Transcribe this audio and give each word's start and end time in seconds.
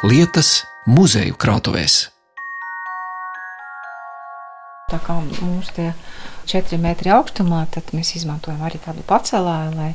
lietas 0.00 0.62
muzeju 0.88 1.36
krātuvēs. 1.36 2.06
Tā 4.90 4.98
kā 5.04 5.20
mums 5.20 5.68
tie 5.76 5.90
četri 6.48 6.78
metri 6.80 7.12
augstumā, 7.14 7.60
tad 7.70 7.92
mēs 7.94 8.14
izmantojam 8.18 8.64
arī 8.66 8.80
tādu 8.82 9.04
pacelāju, 9.06 9.74
lai 9.76 9.90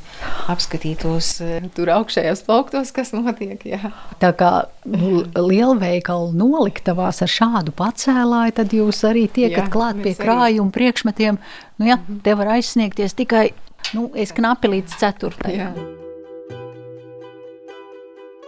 apskatītos 0.53 1.31
eh, 1.43 1.65
tur 1.75 1.91
augšējos 1.97 2.45
plauktos, 2.45 2.93
kas 2.95 3.11
notiek. 3.17 3.59
Jā. 3.67 3.91
Tā 4.21 4.31
kā 4.38 4.53
lielveikalu 4.85 6.31
noliktavās 6.38 7.25
ar 7.25 7.33
šādu 7.33 7.75
pacēlāju, 7.75 8.55
tad 8.61 8.77
jūs 8.77 9.03
arī 9.09 9.25
tiekat 9.25 9.66
Jā, 9.66 9.73
klāt 9.73 9.99
pie 10.05 10.16
krājuma 10.22 10.72
priekšmetiem. 10.77 11.41
Nu, 11.81 11.91
jā, 11.91 11.99
te 12.23 12.38
var 12.39 12.55
aizsniegties 12.55 13.17
tikai, 13.17 13.49
nu, 13.97 14.08
es 14.16 14.31
knapi 14.38 14.77
līdz 14.77 14.99
ceturtajai. 15.02 16.05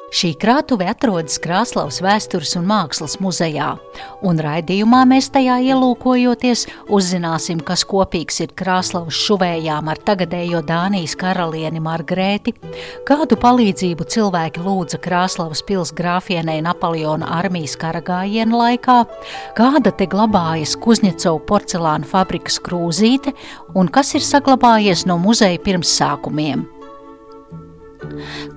Šī 0.08 0.30
krātuve 0.40 0.86
atrodas 0.88 1.36
Krāslavas 1.44 1.98
vēstures 2.00 2.54
un 2.56 2.64
mākslas 2.70 3.18
muzejā, 3.20 3.74
un 4.24 4.38
raidījumā 4.40 5.02
mēs 5.10 5.28
tajā 5.36 5.58
ielūkojoties 5.66 6.64
uzzināsim, 6.96 7.60
kas 7.60 7.84
kopīgs 7.84 8.40
ir 8.46 8.54
Krāslavas 8.56 9.18
šuvējām 9.26 9.92
ar 9.92 10.00
tagadējo 10.08 10.62
Dānijas 10.64 11.18
karalieni 11.20 11.84
Margrēti, 11.84 12.54
kādu 13.10 13.36
palīdzību 13.42 14.08
cilvēki 14.16 14.64
lūdza 14.64 15.02
Krāslavas 15.04 15.66
pils 15.68 15.92
grāfienei 15.98 16.64
Napoleona 16.64 17.28
armijas 17.42 17.76
karagājienu 17.82 18.64
laikā, 18.64 19.02
kāda 19.60 19.92
te 19.92 20.08
glabājas 20.08 20.80
Kuzņecovu 20.88 21.44
porcelāna 21.52 22.08
fabrikas 22.08 22.64
krūzīte 22.64 23.36
un 23.76 23.92
kas 23.92 24.16
ir 24.16 24.24
saglabājies 24.24 25.04
no 25.04 25.20
muzeja 25.20 25.60
pirmsākumiem. 25.68 26.77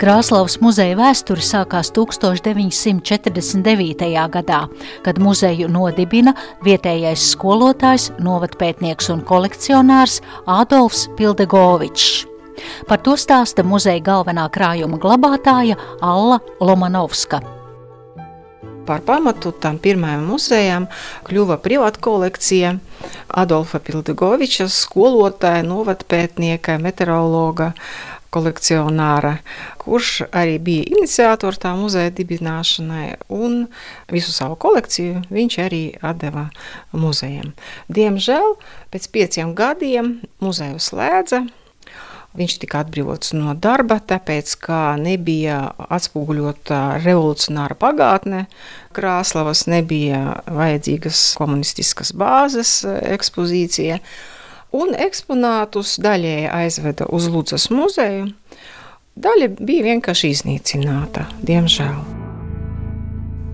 Krāslavas 0.00 0.56
muzeja 0.62 0.96
vēsture 0.98 1.42
sākās 1.44 1.92
1949. 1.96 4.08
gadā, 4.34 4.60
kad 5.04 5.18
muzeju 5.22 5.68
nodibina 5.68 6.32
vietējais 6.64 7.30
skolotājs, 7.34 8.10
novatpētnieks 8.22 9.10
un 9.14 9.20
kolekcionārs 9.26 10.20
Ādolfs 10.46 11.08
Pildegovičs. 11.18 12.26
Par 12.88 13.00
to 13.04 13.16
stāsta 13.20 13.64
muzeja 13.64 14.02
galvenā 14.04 14.48
krājuma 14.52 15.00
glabātāja 15.00 15.78
Alla 16.00 16.40
Lomanovska. 16.60 17.40
Par 18.86 19.02
pamatu 19.06 19.52
tam 19.52 19.78
pirmajam 19.78 20.24
muzejam 20.32 20.86
kļuva 21.28 21.60
privāta 21.62 22.00
kolekcija 22.02 22.72
Adolfa 23.38 23.78
Pildegoviča, 23.86 24.66
skolotāja, 24.72 25.62
novatpētnieka, 25.68 26.78
meteorologa, 26.82 27.70
kolekcionāra, 28.34 29.36
kurš 29.80 30.24
arī 30.30 30.58
bija 30.62 30.88
iniciators 30.94 31.60
tā 31.62 31.72
muzeja 31.78 32.12
dibināšanai, 32.14 33.20
un 33.34 33.64
visu 34.12 34.34
savu 34.34 34.58
kolekciju 34.60 35.24
viņš 35.30 35.58
arī 35.66 35.84
deva 36.20 36.48
muzejam. 36.92 37.54
Diemžēl 37.90 38.54
pēc 38.92 39.08
pieciem 39.14 39.54
gadiem 39.58 40.20
muzeju 40.42 40.78
slēdza. 40.82 41.46
Viņš 42.30 42.60
tika 42.62 42.84
atbrīvots 42.84 43.32
no 43.34 43.56
darba, 43.58 43.96
tāpēc, 43.98 44.52
ka 44.62 44.94
nebija 45.00 45.72
atspoguļota 45.90 47.00
revolucionāra 47.02 47.74
pagātne. 47.74 48.44
Krāslavas 48.94 49.64
nebija 49.66 50.36
vajadzīgas 50.46 51.24
komunistiskas 51.40 52.14
bāzes 52.14 52.84
ekspozīcija 52.86 53.98
un 54.76 54.94
eksponātus 54.94 55.98
daļēji 56.02 56.50
aizveda 56.52 57.06
uz 57.10 57.28
Lūdzas 57.30 57.70
muzeju. 57.74 58.30
Daļa 59.20 59.48
bija 59.58 59.82
vienkārši 59.90 60.26
iznīcināta, 60.36 61.26
diemžēl. 61.44 62.20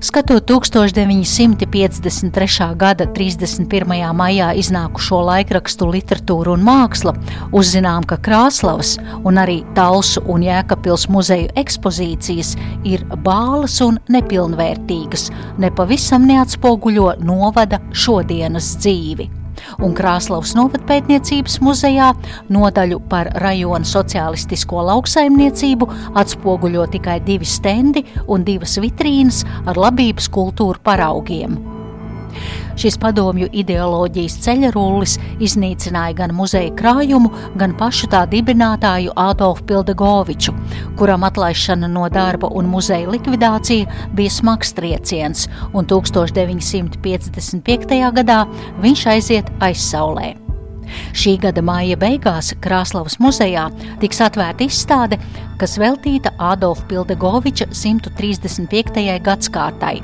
Skatot 0.07 0.45
1953. 0.45 2.77
gada 2.77 3.07
31. 3.17 4.13
maijā 4.15 4.53
iznākušo 4.61 5.25
laikrakstu 5.25 5.89
literatūru 5.89 6.53
un 6.53 6.61
mākslu, 6.67 7.15
uzzinām, 7.57 8.05
ka 8.05 8.17
Krāslavas 8.21 9.01
un 9.25 9.39
arī 9.41 9.65
Talsu 9.75 10.21
un 10.29 10.43
Jēkabpils 10.45 11.09
muzeju 11.11 11.49
ekspozīcijas 11.57 12.57
ir 12.85 13.01
bālas 13.25 13.81
un 13.83 13.99
nepilnvērtīgas, 14.13 15.31
nepavisam 15.65 16.29
neatspoguļo 16.29 17.17
novada 17.25 17.81
šodienas 17.97 18.77
dzīvi 18.85 19.46
un 19.83 19.95
Krāslavas 19.97 20.55
novatpētniecības 20.59 21.61
muzejā 21.65 22.13
nodaļu 22.53 23.01
par 23.11 23.31
rajona 23.43 23.89
sociālistisko 23.89 24.85
lauksaimniecību 24.91 25.91
atspoguļo 26.17 26.89
tikai 26.97 27.21
divi 27.27 27.49
stendi 27.49 28.05
un 28.27 28.45
divas 28.47 28.79
vitrīnas 28.83 29.45
ar 29.67 29.81
labības 29.87 30.31
kultūru 30.33 30.83
paraugiem. 30.85 31.76
Šis 32.77 32.99
padomju 33.01 33.49
ideoloģijas 33.57 34.35
ceļrullis 34.45 35.15
iznīcināja 35.43 36.15
gan 36.21 36.31
muzeja 36.37 36.71
krājumu, 36.77 37.31
gan 37.57 37.73
pašu 37.81 38.07
tā 38.13 38.27
dibinātāju 38.31 39.11
Ādolfu 39.17 39.65
Pildegoviču, 39.71 40.53
kuram 41.01 41.23
atlaišana 41.29 41.89
no 41.89 42.05
darba 42.13 42.47
un 42.53 42.65
muzeja 42.71 43.11
likvidācija 43.11 43.87
bija 44.17 44.31
smags 44.39 44.71
trieciens, 44.77 45.39
un 45.73 45.83
1955. 45.89 48.13
gadā 48.21 48.41
viņš 48.85 49.01
aiziet 49.17 49.47
aizsaulē. 49.61 50.46
Šī 51.17 51.37
gada 51.43 51.63
māja 51.65 51.97
beigās 52.01 52.53
Krāslavas 52.63 53.19
muzejā 53.23 53.67
tiks 54.03 54.21
atvērta 54.25 54.67
izstāde, 54.67 55.19
kas 55.61 55.77
veltīta 55.81 56.33
Ādolfa 56.39 56.85
Pildegoviča 56.91 57.69
135. 57.73 59.05
gadsimtai, 59.25 59.95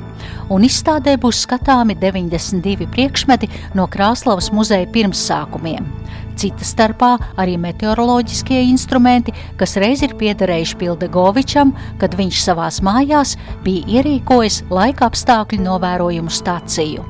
un 0.53 0.65
izstādē 0.65 1.15
būs 1.21 1.43
skatāmi 1.45 1.97
92 1.99 2.89
priekšmeti 2.93 3.49
no 3.77 3.87
Krāslavas 3.91 4.51
muzeja 4.55 4.89
pirmsākumiem. 4.93 5.91
Cita 6.39 6.65
starpā 6.65 7.11
arī 7.37 7.59
meteoroloģiskie 7.61 8.63
instrumenti, 8.65 9.33
kas 9.59 9.75
reiz 9.81 10.01
ir 10.05 10.15
piederējuši 10.17 10.77
Pildegovičam, 10.81 11.73
kad 12.01 12.17
viņš 12.17 12.39
savās 12.47 12.81
mājās 12.85 13.35
bija 13.65 13.99
ierīkojis 13.99 14.63
laika 14.73 15.11
apstākļu 15.11 15.61
novērojumu 15.61 16.33
staciju. 16.33 17.05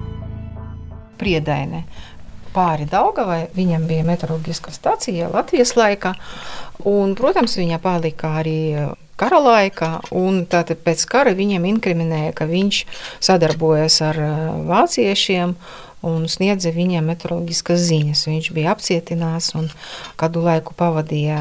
Priedaine 1.18 1.86
pāri 2.54 2.88
Daugavai. 2.90 3.48
Viņam 3.56 3.88
bija 3.90 4.08
meteoroloģiska 4.08 4.74
stacija 4.76 5.32
Latvijas 5.34 5.76
laikā, 5.80 6.14
un, 6.90 7.16
protams, 7.20 7.58
viņa 7.60 7.80
palika 7.84 8.36
arī 8.42 8.60
kara 9.20 9.40
laikā, 9.44 9.90
un 10.18 10.44
tātad 10.50 10.82
pēc 10.84 11.06
kara 11.10 11.34
viņam 11.38 11.66
inkriminēja, 11.70 12.34
ka 12.38 12.48
viņš 12.50 12.84
sadarbojas 13.24 14.02
ar 14.06 14.20
vāciešiem 14.70 15.56
un 16.04 16.28
sniedza 16.28 16.74
viņam 16.76 17.08
meteoroloģiskas 17.14 17.88
ziņas. 17.88 18.26
Viņš 18.28 18.52
bija 18.56 18.74
apcietināts 18.76 19.54
un 19.60 19.70
kādu 20.20 20.44
laiku 20.44 20.76
pavadīja 20.78 21.40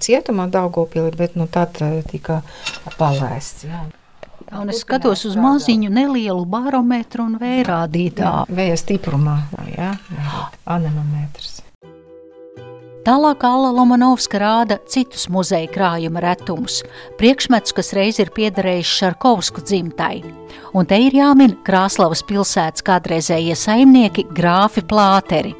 cietumā 0.00 0.48
Daugopilī, 0.52 1.12
bet 1.18 1.36
nu 1.36 1.48
tad 1.50 1.76
tika 2.08 2.42
palaists. 2.96 3.68
Jā. 3.68 3.84
Un 4.56 4.72
es 4.72 4.80
skatos 4.80 5.26
uz 5.28 5.36
maziņu 5.36 5.90
nelielu 5.92 6.44
barometru 6.48 7.26
un 7.28 7.36
vērādītāju. 7.40 8.48
Vēja 8.56 8.76
stiprumā, 8.80 9.38
jā, 9.74 9.92
anemometrs. 10.64 11.58
Tālāk 13.08 13.44
Alla 13.46 13.70
Lomanovska 13.72 14.40
rāda 14.42 14.76
citus 14.90 15.28
muzeja 15.32 15.68
krājuma 15.72 16.20
retumus, 16.20 16.82
priekšmetus, 17.16 17.72
kas 17.76 17.94
reiz 17.96 18.18
ir 18.20 18.32
piederējuši 18.36 18.96
Šarkovsku 18.98 19.64
dzimtai. 19.64 20.18
Un 20.76 20.88
te 20.88 20.98
ir 21.00 21.16
jāmin 21.16 21.54
Krāslavas 21.64 22.20
pilsētas 22.28 22.84
kādreizējie 22.84 23.56
saimnieki 23.56 24.26
grāfi 24.36 24.84
plāteri, 24.84 25.54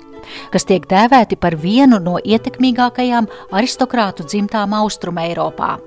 kas 0.52 0.68
tiek 0.68 0.84
dēvēti 0.90 1.40
par 1.40 1.56
vienu 1.56 2.02
no 2.04 2.18
ietekmīgākajām 2.20 3.30
aristokrātu 3.56 4.28
dzimtām 4.28 4.76
Austrum 4.76 5.20
Eiropā 5.24 5.78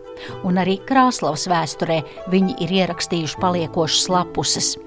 un 0.48 0.62
arī 0.62 0.78
Krāslavas 0.88 1.48
vēsturē 1.52 2.02
viņi 2.32 2.58
ir 2.66 2.78
ierakstījuši 2.82 3.42
paliekošas 3.42 4.10
lapuses. 4.12 4.78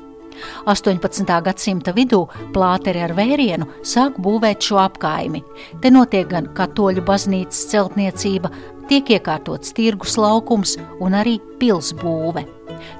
18. 0.66 1.42
gadsimta 1.46 1.92
vidū 1.94 2.25
plāteri 2.54 3.04
ar 3.04 3.14
vērienu 3.16 3.69
sāk 3.86 4.19
būvēt 4.22 4.66
šo 4.66 4.81
apkaimi. 4.82 5.44
Te 5.82 5.92
notiek 5.94 6.26
gan 6.31 6.50
katoļu 6.56 7.04
baznīcas 7.06 7.69
celtniecība, 7.70 8.50
tiek 8.90 9.14
iekārtots 9.16 9.75
tirgus 9.76 10.19
laukums 10.20 10.76
un 11.00 11.16
arī 11.16 11.38
pilsbūve. 11.60 12.44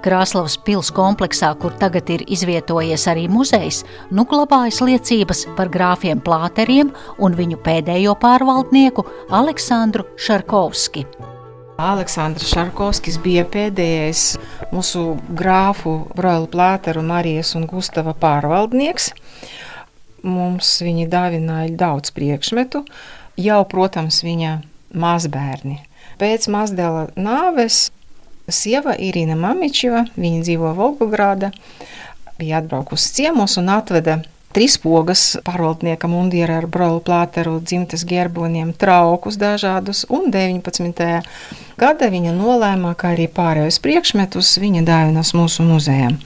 Krāslavas 0.05 0.57
pils 0.65 0.91
kompleksā, 0.95 1.51
kur 1.61 1.75
tagad 1.81 2.09
ir 2.15 2.25
izvietojies 2.31 3.05
arī 3.11 3.27
muzejs, 3.29 3.83
nu 4.15 4.25
glabājas 4.29 4.81
liecības 4.85 5.45
par 5.59 5.73
grāfiem 5.73 6.23
plāteriem 6.25 6.95
un 7.19 7.37
viņu 7.37 7.61
pēdējo 7.67 8.17
pārvaldnieku 8.23 9.07
Aleksandru 9.43 10.09
Šarkovski. 10.17 11.09
Aleksandrs 11.75 12.53
Šarkovskis 12.53 13.17
bija 13.19 13.43
pēdējais 13.51 14.37
mūsu 14.71 15.17
grāfu 15.35 15.97
Broila 16.15 16.47
Plāteru, 16.51 17.03
Marijas 17.03 17.55
un 17.59 17.67
Gustava 17.67 18.15
pārvaldnieks. 18.15 19.09
Mums 20.23 20.71
viņi 20.87 21.09
dāvināja 21.11 21.75
daudz 21.81 22.15
priekšmetu, 22.15 22.85
jau, 23.43 23.59
protams, 23.67 24.21
viņa 24.23 24.61
mazbērni. 24.95 25.81
Pēc 26.23 26.47
mazdēla 26.55 27.09
nāves 27.19 27.89
sieva 28.47 28.95
Irina 28.95 29.35
Mamičeva, 29.35 30.05
viņa 30.15 30.45
dzīvo 30.47 30.71
Volgogrāda, 30.79 31.51
bija 32.39 32.63
atbraukusi 32.63 33.17
ciemos 33.19 33.59
un 33.59 33.75
atveda 33.75 34.21
trīs 34.55 34.77
pogas 34.81 35.25
pārvaldnieka 35.47 36.09
mundiera 36.11 36.59
ar 36.63 36.69
brolu 36.71 37.03
plāteru, 37.05 37.59
dzimtas 37.61 38.07
gerboniem, 38.09 38.73
traukus 38.79 39.39
dažādus, 39.41 40.05
un 40.09 40.31
19. 40.35 41.09
gada 41.81 42.11
viņa 42.13 42.35
nolēma, 42.37 42.95
ka 42.99 43.15
arī 43.15 43.27
pārējos 43.29 43.81
priekšmetus 43.85 44.57
viņa 44.63 44.85
dāvinas 44.87 45.35
mūsu 45.37 45.67
muzejam 45.67 46.21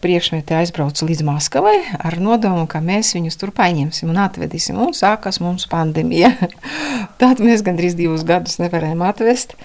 priekšmeti 0.00 0.56
aizbrauca 0.56 1.04
līdz 1.04 1.24
Maskavai 1.28 1.76
ar 2.00 2.16
nodomu, 2.22 2.64
ka 2.70 2.80
mēs 2.84 3.12
viņus 3.16 3.36
tur 3.40 3.52
paņemsim 3.56 4.10
un 4.12 4.20
atvedīsim. 4.24 4.78
Un 4.80 4.94
sākās 4.96 5.40
mums 5.44 5.66
pandēmija. 5.70 6.32
Tad 7.20 7.42
mēs 7.44 7.64
gandrīz 7.66 7.96
divus 7.98 8.24
gadus 8.28 8.58
nevarējām 8.62 9.04
atvest, 9.04 9.56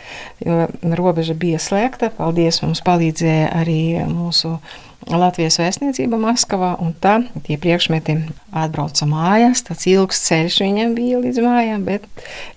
jo 0.44 0.68
robeža 1.00 1.38
bija 1.40 1.62
slēgta. 1.64 2.12
Paldies, 2.18 2.60
mums 2.66 2.84
palīdzēja 2.86 3.54
arī 3.62 3.80
mūsu 4.12 4.58
Latvijas 5.06 5.60
vēstniecība 5.62 6.18
Maskavā, 6.18 6.72
un 6.82 6.96
tā 6.98 7.20
tie 7.46 7.60
priekšmeti 7.62 8.16
atbrauca 8.58 9.06
mājās. 9.10 9.62
Tas 9.68 9.86
ilgs 9.90 10.24
ceļš 10.26 10.62
viņam 10.66 10.96
bija 10.98 11.20
līdz 11.22 11.42
mājām, 11.46 11.84
bet 11.86 12.08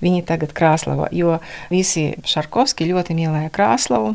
viņi 0.05 0.25
tagad 0.29 0.55
Krāslava, 0.57 1.11
jo 1.13 1.37
visi 1.73 2.15
Šarkovski 2.25 2.89
ļoti 2.89 3.19
mīlēja 3.19 3.53
Krāslavu 3.53 4.15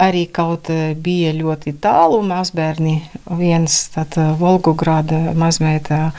arī 0.00 0.24
kaut 0.32 0.70
eh, 0.72 0.94
bija 0.96 1.34
ļoti 1.36 1.74
tālu 1.82 2.22
mazbērni. 2.26 2.96
Viens 3.40 3.76
tad 3.94 4.16
eh, 4.20 4.32
Volgograda 4.40 5.34
mazmeita 5.38 6.10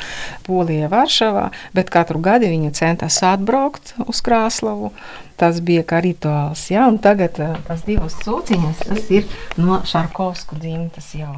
Polijā, 0.45 0.89
Varšavā, 0.91 1.49
bet 1.75 1.91
katru 1.93 2.21
gadu 2.23 2.51
viņa 2.51 2.71
centās 2.77 3.21
atbraukt 3.25 3.95
uz 4.07 4.23
Krāslavu 4.25 4.93
tas 5.41 5.57
bija 5.65 5.81
kā 5.87 6.01
rituāls. 6.03 6.67
Ja? 6.69 6.85
Un 6.91 6.99
tagad 7.01 7.39
uh, 7.41 7.55
tas 7.65 7.81
divas 7.87 8.13
cūciņas, 8.21 8.83
tas 8.85 9.09
ir 9.13 9.25
no 9.57 9.79
Šarkovsku 9.87 10.59
dzimtas 10.61 11.09
jau. 11.17 11.33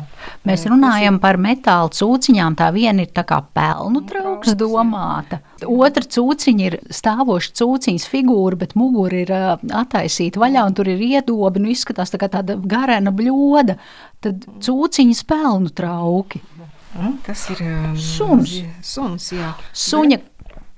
Mēs 0.48 0.66
runājam 0.68 1.22
par 1.24 1.40
metāla 1.42 1.92
cūciņām. 1.94 2.57
Tā 2.60 2.69
viena 2.75 3.06
ir 3.06 3.13
tā 3.16 3.24
kā 3.28 3.40
pelnu 3.56 4.04
trauks 4.10 4.57
domāta. 4.60 5.40
Otra 5.63 6.04
cūciņa 6.04 6.66
ir 6.68 6.78
stāvoša 6.92 7.54
cūciņas 7.62 8.10
figūra, 8.12 8.60
bet 8.66 8.75
mugura 8.80 9.22
ir 9.24 9.31
attaisīta 9.34 10.42
vaļā 10.44 10.66
un 10.68 10.75
tur 10.75 10.92
ir 10.92 11.04
iedobi. 11.07 11.63
Nu, 11.63 11.72
izskatās 11.72 12.12
tā 12.12 12.19
kā 12.19 12.28
tāda 12.33 12.57
garena 12.57 13.13
bļoda. 13.15 13.77
Tad 14.24 14.47
cūciņas 14.63 15.24
pelnu 15.30 15.74
trauki. 15.75 16.41
Mm, 16.94 17.15
tas 17.25 17.47
ir 17.50 17.63
um, 17.65 17.95
suns. 17.97 18.59
suns 18.85 19.31
jā. 19.33 19.53
Suņa 19.74 20.19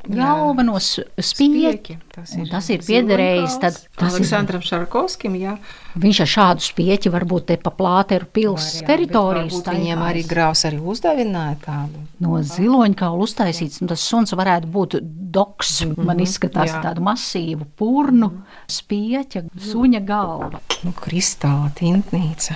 galvenos 0.10 1.00
spieķi. 1.18 1.98
Tas 2.16 2.34
ir, 2.38 2.46
tas 2.52 2.70
ir 2.72 2.84
piederējis 2.86 3.58
tad, 3.62 3.80
Aleksandram 4.00 4.64
Šarkovskim. 4.64 5.36
Jā. 5.40 5.56
Viņš 6.00 6.22
ar 6.24 6.30
šādu 6.32 6.66
spieķi 6.66 7.12
varbūt 7.12 7.48
te 7.52 7.58
pa 7.62 7.74
plāteru 7.76 8.28
pils 8.32 8.70
Var, 8.80 8.88
teritorijas. 8.90 9.62
Viņiem 9.68 10.04
arī 10.06 10.24
grāvs 10.28 10.66
arī 10.70 10.80
uzdevināja 10.80 11.58
tādu. 11.66 12.04
No 12.24 12.40
ziloņkaulu 12.40 13.28
uztaisīts, 13.28 13.82
un 13.84 13.92
tas 13.92 14.04
suns 14.04 14.36
varētu 14.36 14.72
būt 14.72 15.00
doks. 15.02 15.82
Mm 15.86 15.96
-hmm, 15.96 16.12
man 16.12 16.20
izskatās 16.24 16.72
jā. 16.72 16.84
tādu 16.84 17.04
masīvu 17.04 17.66
purnu, 17.76 18.30
mm 18.30 18.38
-hmm. 18.38 18.70
spieķa, 18.80 19.44
suņa 19.72 20.06
galva. 20.06 20.62
Nu, 20.84 20.94
kristāla 20.94 21.72
tintnīca 21.76 22.56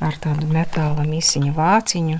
ar 0.00 0.16
tādu 0.20 0.48
metāla 0.52 1.06
misiņu 1.08 1.52
vāciņu. 1.56 2.18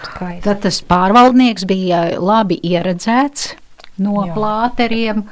Skaisti. 0.00 0.42
Tad 0.46 0.62
tas 0.64 0.80
pārvaldnieks 0.90 1.66
bija 1.68 2.02
labi 2.18 2.60
ieredzēts 2.64 3.54
no 4.00 4.26
Jā. 4.26 4.34
plāteriem. 4.36 5.24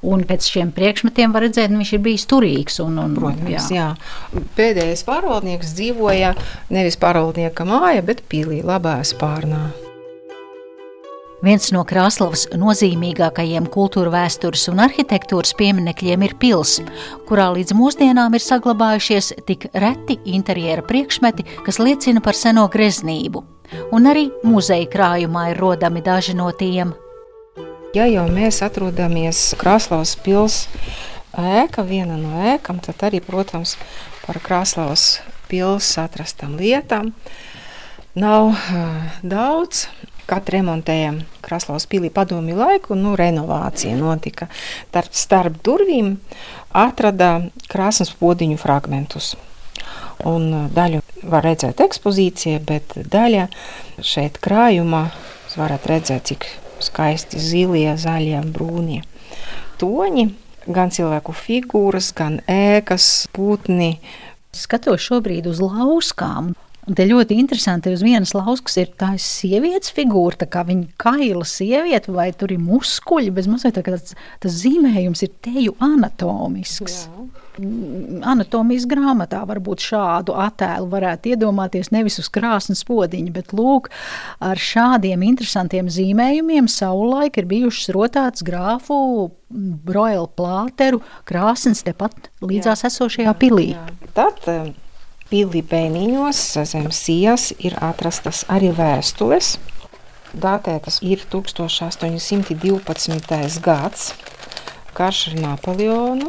Un 0.00 0.22
pēc 0.24 0.46
šiem 0.48 0.70
priekšmetiem 0.72 1.32
var 1.34 1.44
redzēt, 1.44 1.68
ka 1.68 1.76
viņš 1.76 1.90
ir 1.92 2.00
bijis 2.06 2.24
turīgs. 2.30 2.78
Un, 2.80 2.96
un, 3.02 3.18
Protams, 3.18 3.68
jā. 3.68 3.90
jā. 4.32 4.40
Pēdējais 4.56 5.04
pārvaldnieks 5.04 5.74
dzīvoja 5.76 6.32
nevis 6.72 6.96
pārvaldnieka 7.02 7.68
mājā, 7.68 8.00
bet 8.08 8.24
pīlī 8.32 8.62
labās 8.64 9.12
pārnā. 9.20 9.66
Viens 11.40 11.70
no 11.72 11.86
Krasnodas 11.88 12.42
nozīmīgākajiem 12.52 13.64
kultūra 13.72 14.10
vēstures 14.12 14.66
un 14.68 14.82
arhitektūras 14.84 15.54
pieminekļiem 15.56 16.24
ir 16.26 16.34
pils, 16.42 16.74
kurā 17.28 17.46
līdz 17.54 17.72
mūsdienām 17.78 18.36
ir 18.36 18.44
saglabājušies 18.44 19.30
tik 19.48 19.70
reti 19.72 20.18
interjera 20.28 20.84
priekšmeti, 20.84 21.46
kas 21.64 21.80
liecina 21.80 22.20
par 22.20 22.36
seno 22.36 22.66
greznību. 22.68 23.40
Un 23.96 24.10
arī 24.10 24.26
muzeja 24.44 24.84
krājumā 24.92 25.46
ir 25.54 25.62
rodami 25.62 26.02
daži 26.04 26.36
no 26.36 26.50
tiem. 26.52 26.92
Ja 27.96 28.04
jau 28.04 28.26
mēs 28.28 28.60
atrodamies 28.66 29.54
Krasnodas 29.58 30.12
pilsētā, 30.20 31.08
ēka, 31.40 31.86
viena 31.88 32.18
no 32.20 32.36
ēkām, 32.52 32.82
tad 32.84 33.00
arī, 33.08 33.22
protams, 33.24 33.78
par 34.26 34.42
Krasnodas 34.44 35.22
pilsētu 35.48 36.04
atrastām 36.04 36.58
lietām 36.60 37.14
nav 38.18 38.52
uh, 38.52 39.18
daudz 39.22 39.86
kad 40.30 40.48
remontējam 40.54 41.20
Krasnovas 41.44 41.88
pilī 41.90 42.12
padomi 42.14 42.54
laiku, 42.56 42.94
nu, 42.98 43.16
renovācija 43.18 43.96
notika. 43.98 44.48
Starp, 44.88 45.12
starp 45.16 45.60
durvīm 45.66 46.14
atrada 46.70 47.32
krāsas 47.70 48.14
podiņu 48.20 48.60
fragmentus. 48.60 49.34
Un 50.28 50.48
uh, 50.52 50.64
daļu 50.72 51.02
var 51.32 51.46
redzēt 51.48 51.80
ekspozīcijā, 51.82 52.60
bet 52.64 52.94
daļa 53.10 53.48
šeit 54.04 54.38
krājumā 54.42 55.06
jūs 55.10 55.56
varat 55.58 55.86
redzēt, 55.90 56.30
cik 56.30 56.46
skaisti 56.84 57.40
zilie, 57.42 57.88
zaļie, 58.00 58.38
brūnie 58.54 59.02
toņi, 59.80 60.26
gan 60.70 60.92
cilvēku 60.92 61.34
figūras, 61.36 62.12
gan 62.16 62.40
ēkas, 62.50 63.28
putni. 63.34 63.96
Skatos 64.56 65.02
šobrīd 65.06 65.48
uz 65.50 65.62
lauskām. 65.62 66.52
Un 66.90 66.96
te 66.98 67.04
ļoti 67.06 67.36
interesanti, 67.38 67.92
uz 67.94 68.00
vienas 68.02 68.32
lauskas 68.34 68.74
ir 68.82 68.88
tā 68.98 69.12
sievietes 69.22 69.92
figūra, 69.94 70.40
tā 70.40 70.48
kā 70.50 70.64
viņa 70.66 70.88
kaila 70.98 71.46
sieviete, 71.46 72.10
vai 72.10 72.32
tur 72.34 72.50
ir 72.50 72.58
muskuļi, 72.58 73.30
mazliet 73.46 73.78
tā 73.78 73.84
tas, 73.86 74.16
tas 74.42 74.56
zīmējums 74.64 75.22
ir 75.22 75.30
teju 75.46 75.76
anatomisks. 75.86 77.04
Jā. 77.06 77.28
Mm, 77.60 78.24
anatomijas 78.26 78.88
grāmatā 78.90 79.44
varbūt 79.46 79.86
šādu 79.86 80.34
attēlu 80.42 80.90
varētu 80.90 81.30
iedomāties 81.36 81.92
nevis 81.94 82.18
uz 82.22 82.26
krāsnes 82.32 82.82
podiņa, 82.88 83.36
bet 83.38 83.54
lūk, 83.54 83.86
ar 84.42 84.58
šādiem 84.58 85.22
interesantiem 85.28 85.90
zīmējumiem 85.94 86.66
savulaik 86.70 87.38
ir 87.38 87.50
bijušas 87.54 87.94
rotāts 87.94 88.46
grāfu 88.46 89.30
broilu 89.86 90.26
plāteru 90.34 91.04
krāsnes 91.28 91.86
tepat 91.86 92.32
līdzās 92.42 92.82
jā, 92.82 92.90
esošajā 92.90 93.38
pilī. 93.38 93.72
Jā. 93.76 93.88
Tad, 94.16 94.46
Pili 95.30 95.60
bēniņos 95.62 96.38
zem 96.66 96.88
sijas 96.90 97.52
ir 97.62 97.78
atrastas 97.78 98.42
arī 98.50 98.74
vēstules. 98.74 99.62
Datētas 100.34 100.98
ir 101.06 101.22
1812. 101.30 103.62
gads, 103.62 104.10
karš 104.98 105.30
ar 105.30 105.38
Napoleonu, 105.44 106.26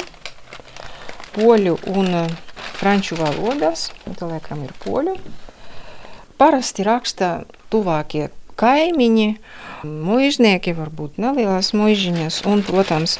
poļu 1.34 1.82
un 1.96 2.14
eh, 2.20 2.30
franču 2.78 3.18
valodās, 3.18 3.90
tā 4.20 4.26
liekam 4.30 4.62
ir 4.68 4.74
poļu. 4.86 5.16
Parasti 6.38 6.86
raksta 6.86 7.50
tuvākie 7.74 8.30
kaimiņi, 8.62 9.30
mužnieki, 9.88 10.74
varbūt 10.78 11.20
nelielas 11.22 11.72
mužiņas, 11.78 12.42
un, 12.50 12.64
protams, 12.68 13.18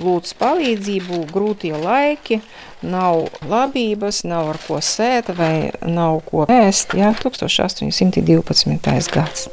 lūdz 0.00 0.34
palīdzību, 0.40 1.24
grūtie 1.32 1.74
laiki, 1.76 2.40
nav 2.82 3.28
labības, 3.48 4.22
nav 4.28 4.54
ar 4.54 4.60
ko 4.66 4.80
sēt 4.84 5.32
vai 5.36 5.70
nav 5.86 6.22
ko 6.28 6.46
ēst. 6.50 6.96
Jā, 6.98 7.12
1812. 7.22 9.12
gads. 9.14 9.48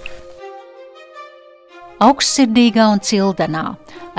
Augstsirdīgā 1.97 2.83
un 2.93 2.99
cildenā. 3.01 3.63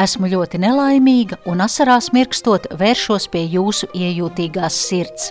Esmu 0.02 0.26
ļoti 0.32 0.58
nelaimīga 0.58 1.36
un 1.46 1.60
asarās 1.62 2.08
mirkstot 2.10 2.66
vēršos 2.80 3.28
pie 3.30 3.44
jūsu 3.52 3.86
iejūtīgās 3.94 4.74
sirds. 4.88 5.28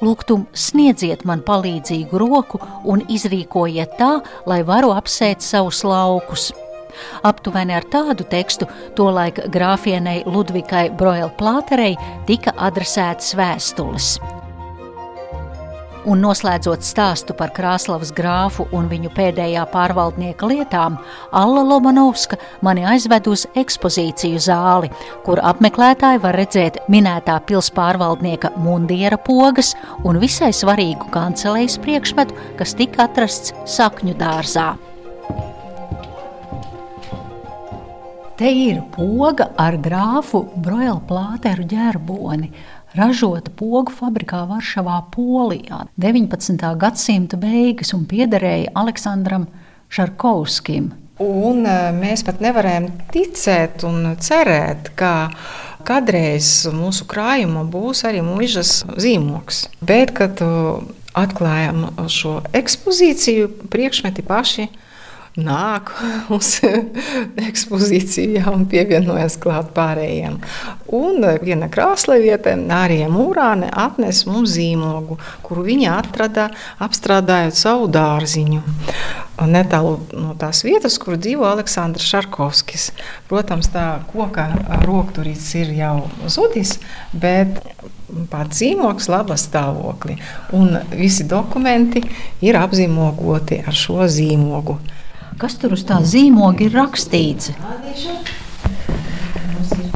Lūgtum, 0.00 0.46
sniedziet 0.56 1.26
man 1.28 1.44
palīdzīgu 1.44 2.22
roku 2.22 2.62
un 2.88 3.04
izrīkojiet 3.04 3.98
tā, 4.00 4.14
lai 4.48 4.62
varu 4.64 4.94
apsēt 4.96 5.44
savus 5.44 5.82
laukus. 5.84 6.48
Aptuveni 7.20 7.76
ar 7.76 7.84
tādu 7.92 8.24
tekstu 8.32 8.68
tolaik 8.96 9.44
grāfienei 9.52 10.24
Ludvikai 10.24 10.88
Broil 10.96 11.28
Plāterei 11.36 11.98
tika 12.28 12.56
adresētas 12.56 13.36
vēstules. 13.36 14.14
Un 16.08 16.22
noslēdzot 16.24 16.80
stāstu 16.80 17.34
par 17.36 17.50
Krāslavas 17.52 18.08
grāfu 18.16 18.64
un 18.76 18.86
viņu 18.88 19.10
pēdējā 19.12 19.66
pārvaldnieka 19.68 20.48
lietām, 20.48 20.96
Alla 21.36 21.60
Lomanovska 21.66 22.38
mani 22.64 22.86
aizved 22.88 23.28
uz 23.28 23.44
ekspozīciju 23.60 24.40
zāli, 24.40 24.88
kur 25.26 25.42
apmeklētāji 25.44 26.22
var 26.24 26.40
redzēt 26.40 26.80
minētā 26.88 27.36
pilspārvaldnieka 27.44 28.54
mundiera 28.56 29.20
pogas 29.20 29.74
un 30.00 30.22
visai 30.22 30.54
svarīgu 30.56 31.12
kancelejas 31.12 31.76
priekšmetu, 31.84 32.38
kas 32.56 32.72
tika 32.78 33.04
atrasts 33.04 33.52
sakņu 33.68 34.16
dārzā. 34.16 34.70
Te 38.40 38.48
ir 38.48 38.78
poga 38.88 39.50
ar 39.60 39.74
grāfu 39.76 40.46
Broila 40.64 40.96
plāteru 41.04 41.66
ģerboni. 41.68 42.46
Ražota 42.94 43.50
pogu 43.56 43.92
fabrikā 43.94 44.44
Varšavā, 44.48 45.00
Polijā. 45.14 45.84
19. 46.00 46.64
gadsimta 46.80 47.38
beigas 47.40 47.94
un 47.96 48.06
piederēja 48.10 48.72
Aleksandram 48.74 49.46
Šarkovskim. 49.90 50.90
Un 51.20 51.66
e, 51.68 51.76
mēs 51.92 52.24
pat 52.24 52.40
nevarējām 52.40 52.88
ticēt 53.12 53.84
un 53.84 54.14
cerēt, 54.22 54.92
ka 54.96 55.30
kādreiz 55.86 56.68
mūsu 56.72 57.04
krājumā 57.10 57.66
būs 57.68 58.06
arī 58.08 58.22
mūžas 58.24 58.80
zīmogs. 58.96 59.66
Bet, 59.84 60.14
kad 60.16 60.40
e, 60.40 60.48
atklājām 61.20 62.08
šo 62.08 62.38
ekspozīciju, 62.56 63.50
priekšmeti 63.72 64.24
paši 64.24 64.70
nāk 65.38 65.92
uz 66.34 66.56
ekspozīciju 67.48 68.42
un 68.50 68.66
pievienojas 68.70 69.36
klāt 69.40 69.70
pārējiem. 69.76 70.40
Un 70.96 71.22
viena 71.44 71.68
krāsliviete, 71.70 72.56
arī 72.74 73.04
mūrāne, 73.10 73.70
atnes 73.70 74.24
mums 74.26 74.56
zīmogu, 74.56 75.20
kuru 75.46 75.66
viņa 75.68 75.96
atrada 76.00 76.48
apstrādājot 76.82 77.58
savu 77.58 77.86
dārziņu. 77.94 78.62
Netālu 79.50 79.94
no 80.12 80.34
tās 80.36 80.64
vietas, 80.66 80.98
kur 81.00 81.16
dzīvo 81.16 81.46
Aleksandrs 81.48 82.10
Šarkovskis. 82.10 82.90
Protams, 83.30 83.70
tā 83.72 84.02
koka 84.10 84.50
rokturīts 84.84 85.54
ir 85.62 85.72
jau 85.78 85.94
zudis, 86.28 86.76
bet 87.14 87.62
pats 88.30 88.60
zīmogs 88.60 89.08
laba 89.08 89.38
stāvoklī. 89.40 90.18
Un 90.58 90.76
visi 90.92 91.24
dokumenti 91.30 92.02
ir 92.44 92.58
apzīmogoti 92.60 93.62
ar 93.64 93.76
šo 93.76 94.04
zīmogu. 94.10 94.76
Kas 95.41 95.57
tur 95.59 95.75
uz 95.75 95.83
tā 95.87 95.99
zīmoga 96.03 96.67
ir 96.67 96.75
rakstīts? 96.77 97.51
Mums 99.51 99.75
ir 99.75 99.91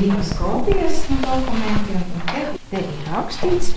divas 0.00 0.34
kopijas 0.36 1.02
no 1.10 1.18
документiem. 1.24 2.06
Te 2.70 2.82
ir 2.82 3.10
rakstīts 3.12 3.74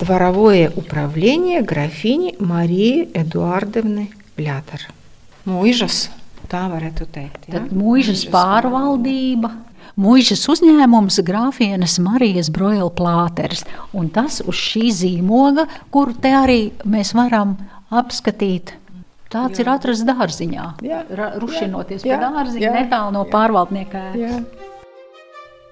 Дворовое 0.00 0.72
управление 0.76 1.60
графини 1.60 2.34
Марии 2.38 3.10
Эдуардовны 3.12 4.08
Лятер. 4.38 4.86
Mūžas, 5.44 6.08
tā 6.48 6.62
varētu 6.72 7.04
teikt. 7.04 7.44
Ja? 7.50 7.58
Tad 7.58 7.74
mūžas 7.76 8.22
pārvaldība. 8.32 9.50
Mūžas 10.00 10.46
uzņēmums 10.48 11.20
grāfienes 11.20 11.98
Marijas 12.00 12.48
Broila 12.48 12.88
plāteris. 12.88 13.66
Un 13.92 14.08
tas 14.08 14.40
uz 14.40 14.56
šī 14.56 14.88
zīmoga, 14.88 15.66
kuru 15.92 16.16
te 16.16 16.32
arī 16.32 16.60
mēs 16.88 17.12
varam 17.12 17.58
apskatīt 17.92 18.72
Tāds 19.33 19.59
jā. 19.59 19.65
ir 19.65 19.71
atrasts 19.73 20.05
dārziņā. 20.07 20.67
Jā. 20.85 21.01
Rušinoties 21.41 22.05
jā. 22.05 22.15
pie 22.15 22.21
dārziņa, 22.21 22.73
netālu 22.77 23.15
no 23.15 23.25
pārvaldnieka 23.31 24.07
ēkas. 24.13 24.64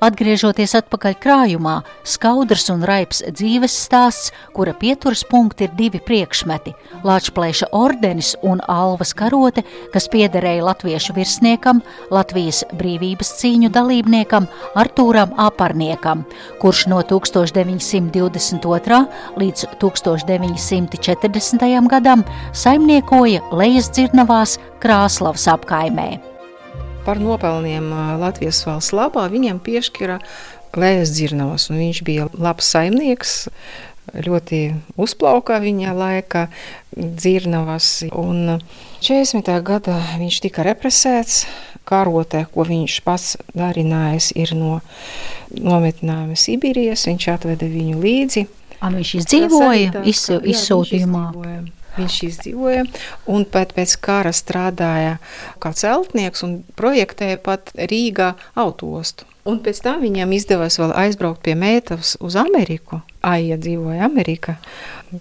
Atgriežoties 0.03 0.74
atpakaļ 0.75 1.13
krājumā, 1.24 1.77
skaudrs 2.03 2.65
un 2.74 2.81
raips 2.83 3.22
dzīves 3.24 3.72
stāsts, 3.86 4.33
kura 4.51 4.74
pieturas 4.75 5.22
punkti 5.29 5.63
ir 5.63 5.72
divi 5.77 6.01
priekšmeti- 6.03 6.74
Lāčplēša 7.07 7.69
ordenis 7.72 8.36
un 8.43 8.60
alvas 8.67 9.13
karote, 9.15 9.63
kas 9.93 10.10
piederēja 10.12 10.65
latviešu 10.67 11.15
virsniekam, 11.15 11.79
Latvijas 12.12 12.65
brīvības 12.74 13.31
cīņu 13.39 13.69
dalībniekam 13.72 14.48
Artūram 14.75 15.31
Aparniekam, 15.38 16.25
kurš 16.60 16.88
no 16.88 17.01
1922. 17.01 19.07
līdz 19.38 19.65
1940. 19.79 21.88
gadam 21.88 22.25
saimniekoja 22.51 23.41
Lejas 23.53 23.89
dzirnavās 23.89 24.60
Krāslavas 24.81 25.48
apkaimē. 25.48 26.33
Par 27.03 27.19
nopelniem 27.19 27.89
Latvijas 28.22 28.62
valsts 28.63 28.93
labā 28.95 29.25
viņam 29.31 29.57
piešķira 29.63 30.22
Lējas 30.79 31.12
Dzirnavas, 31.12 31.67
viņš 31.69 32.00
bija 32.07 32.29
labs 32.39 32.69
saimnieks, 32.72 33.33
ļoti 34.13 34.62
uzplaukā 35.00 35.60
viņa 35.63 35.93
laika 35.98 36.48
dzirnavas, 36.95 38.05
un 38.10 38.57
40. 39.03 39.51
gada 39.67 40.00
viņš 40.22 40.39
tika 40.48 40.65
represēts, 40.65 41.43
karotē, 41.83 42.45
ko 42.48 42.63
viņš 42.67 42.98
pats 43.03 43.36
darinājis, 43.51 44.31
ir 44.39 44.55
no 44.55 44.79
nometinājuma 45.51 46.39
Sibīrijas, 46.39 47.07
viņš 47.12 47.29
atveda 47.36 47.67
viņu 47.67 48.00
līdzi. 48.00 48.48
Un 48.83 49.00
viņš 49.00 49.15
izdzīvoja 49.22 50.03
izsūtījumā. 50.07 51.25
Jā, 51.43 51.60
Viņš 51.93 52.15
izdzīvoja 52.25 52.88
un 53.29 53.45
pēc, 53.45 53.75
pēc 53.77 53.97
kara 54.01 54.31
strādāja 54.33 55.19
kā 55.62 55.73
celtnieks 55.77 56.41
un 56.45 56.55
projektēja 56.79 57.38
pat 57.43 57.69
Rīgā 57.77 58.33
autostu. 58.57 59.27
Un 59.45 59.59
pēc 59.59 59.81
tam 59.83 60.01
viņam 60.01 60.31
izdevās 60.33 60.79
vēl 60.79 60.93
aizbraukt 61.03 61.43
pie 61.43 61.53
meitas 61.59 62.15
uz 62.23 62.38
Ameriku. 62.39 63.01
Aija 63.21 63.59
dzīvoja 63.59 64.07
Amerikā. 64.07 64.55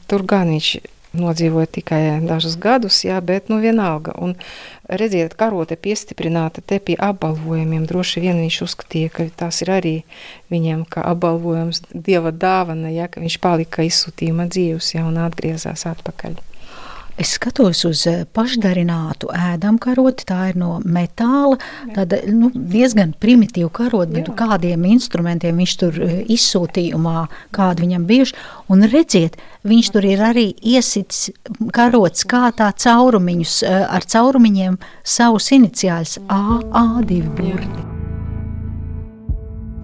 Tur 0.06 0.22
gan 0.30 0.52
viņš 0.54 0.76
nodzīvoja 1.12 1.68
tikai 1.76 2.00
dažus 2.24 2.54
gadus, 2.60 3.02
jā, 3.04 3.18
bet 3.20 3.50
nu 3.52 3.58
vienalga. 3.60 4.14
Un 4.22 4.36
redziet, 4.88 5.34
karote 5.38 5.76
piestiprināta 5.76 6.62
te 6.64 6.78
pie 6.80 6.96
apbalvojumiem. 6.96 7.84
Droši 7.88 8.22
vien 8.24 8.40
viņš 8.40 8.60
uzskatīja, 8.68 9.12
ka 9.12 9.26
tas 9.44 9.60
ir 9.64 9.74
arī 9.74 9.96
viņam 10.54 10.86
kā 10.88 11.04
apbalvojums, 11.12 11.82
dieva 11.92 12.32
dāvana, 12.32 12.94
ja, 12.94 13.10
ka 13.12 13.20
viņš 13.20 13.38
palika 13.42 13.84
izsūtījuma 13.86 14.48
dzīvus, 14.48 14.94
ja, 14.96 15.04
un 15.08 15.20
atgriezās 15.20 15.84
atpakaļ. 15.90 16.40
Es 17.20 17.34
skatos 17.36 17.82
uz 17.84 18.06
eh, 18.08 18.22
pašdarinātu 18.32 19.28
ēdamkaroti, 19.36 20.24
tā 20.28 20.38
ir 20.52 20.58
no 20.60 20.78
metāla, 20.80 21.58
tāda 21.92 22.22
nu, 22.32 22.48
diezgan 22.54 23.12
primitīva 23.20 23.68
karota, 23.74 24.14
bet 24.14 24.30
kādiem 24.38 24.86
instrumentiem 24.94 25.60
viņš 25.60 25.76
tur 25.82 26.00
eh, 26.00 26.18
izsūtījumā, 26.32 27.26
kādi 27.52 27.86
viņam 27.86 28.08
bijuši, 28.08 28.36
un 28.72 28.88
redziet, 28.88 29.36
viņš 29.68 29.92
tur 29.92 30.08
ir 30.08 30.24
arī 30.32 30.48
iesits 30.72 31.28
karots 31.76 32.24
kā 32.28 32.48
tā 32.56 32.72
caurumiņus, 32.72 33.56
eh, 33.68 33.82
ar 33.84 34.08
caurumiņiem 34.08 34.80
savus 35.04 35.52
iniciāļus. 35.58 36.22
A, 36.32 36.62
A2 36.84 37.26
burti. 37.36 38.01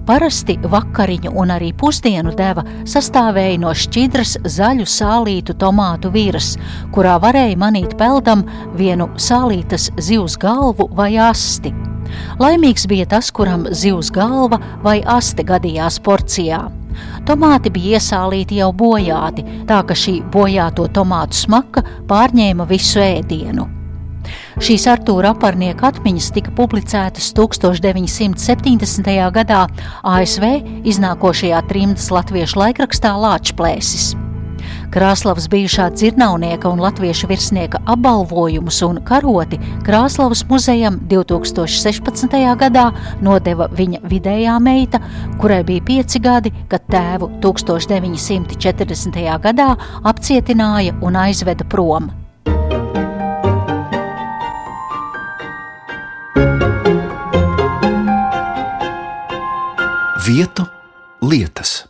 Parasti 0.09 0.55
vakariņu 0.65 1.35
un 1.37 1.51
arī 1.53 1.67
pusdienu 1.77 2.31
deva 2.33 2.63
sastāvēja 2.89 3.59
no 3.61 3.75
šķidras 3.77 4.39
zaļu 4.55 4.87
sālītu 4.89 5.53
tomātu 5.61 6.09
virsmas, 6.15 6.57
kurā 6.97 7.19
varēja 7.21 7.59
manīt 7.61 7.93
peldam 8.01 8.47
vienu 8.79 9.11
sālītas 9.21 9.91
zivs 10.01 10.39
galvu 10.41 10.89
vai 10.97 11.11
asti. 11.21 11.75
Laimīgs 12.41 12.89
bija 12.89 13.05
tas, 13.13 13.29
kuram 13.29 13.69
zivs 13.69 14.09
galva 14.09 14.57
vai 14.81 15.03
aste 15.05 15.45
gadījās 15.45 16.01
porcijā. 16.01 16.65
Tomāti 17.29 17.69
bija 17.69 18.01
iesālīti 18.01 18.63
jau 18.63 18.73
bojāti, 18.73 19.45
tā 19.69 19.85
ka 19.85 19.93
šī 19.93 20.23
bojāto 20.33 20.89
tomātu 20.89 21.37
smaka 21.37 21.85
pārņēma 22.09 22.65
visu 22.73 23.05
ēdienu. 23.05 23.75
Šīs 24.59 24.89
Artūra 24.91 25.31
aparnieka 25.37 25.87
atmiņas 25.93 26.33
tika 26.35 26.51
publicētas 26.59 27.29
1970. 27.39 29.13
gadā 29.37 29.61
ASV 30.03 30.49
iznākošajā 30.83 31.61
trimdas 31.71 32.09
latviešu 32.11 32.59
laikrakstā 32.59 33.13
Lāčplēsis. 33.23 34.17
Krāslavas 34.91 35.47
bijušā 35.53 35.87
dzirnavnieka 35.95 36.67
un 36.75 36.83
latviešu 36.83 37.31
virsnieka 37.31 37.79
apbalvojumus 37.87 38.83
un 38.83 38.99
karoti 39.07 39.63
Krāslavas 39.87 40.43
muzejam 40.51 40.99
2016. 41.07 42.35
gadā 42.59 42.91
nodeva 43.23 43.71
viņa 43.71 44.03
vidējā 44.11 44.59
meita, 44.59 44.99
kurai 45.39 45.63
bija 45.63 45.87
pieci 45.87 46.19
gadi, 46.19 46.51
kad 46.67 46.83
tēvu 46.91 47.31
1940. 47.47 49.23
gadā 49.39 49.77
apcietināja 50.03 50.99
un 50.99 51.23
aizveda 51.29 51.63
prom. 51.71 52.11
Vietu 60.29 60.67
lietas. 61.25 61.87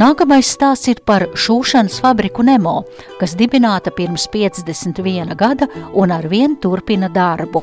Nākamais 0.00 0.48
stāsts 0.48 0.88
ir 0.88 1.02
par 1.04 1.26
šūšanas 1.36 1.98
fabriku 2.00 2.40
Nemo, 2.48 2.86
kas 3.20 3.34
dibināta 3.36 3.92
pirms 3.92 4.24
51 4.32 5.36
gada 5.36 5.68
un 5.92 6.16
ar 6.16 6.30
vienu 6.32 6.56
turpina 6.64 7.12
darbu. 7.12 7.60